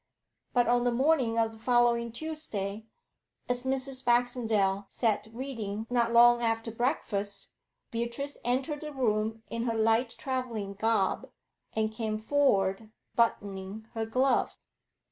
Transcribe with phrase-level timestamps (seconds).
[0.55, 2.87] But on the morning of the following Tuesday,
[3.47, 4.03] as Mrs.
[4.03, 7.53] Baxendale sat reading not long after breakfast,
[7.91, 11.29] Beatrice entered the room in her light travelling garb,
[11.73, 14.57] and came forward, buttoning her glove.